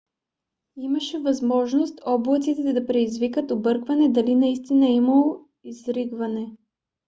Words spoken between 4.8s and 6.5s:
е имало изригване